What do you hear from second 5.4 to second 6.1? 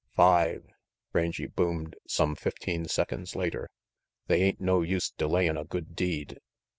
a good